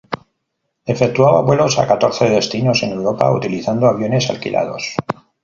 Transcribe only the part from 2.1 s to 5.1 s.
destinos en Europa utilizando aviones alquilados.